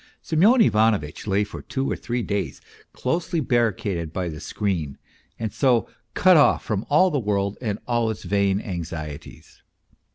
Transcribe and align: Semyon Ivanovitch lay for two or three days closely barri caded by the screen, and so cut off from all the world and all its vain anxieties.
Semyon 0.29 0.61
Ivanovitch 0.61 1.27
lay 1.27 1.43
for 1.43 1.61
two 1.61 1.91
or 1.91 1.95
three 1.95 2.23
days 2.23 2.59
closely 2.91 3.39
barri 3.39 3.71
caded 3.71 4.11
by 4.11 4.29
the 4.29 4.39
screen, 4.39 4.97
and 5.37 5.53
so 5.53 5.87
cut 6.15 6.37
off 6.37 6.65
from 6.65 6.87
all 6.89 7.11
the 7.11 7.19
world 7.19 7.55
and 7.61 7.77
all 7.87 8.09
its 8.09 8.23
vain 8.23 8.59
anxieties. 8.59 9.61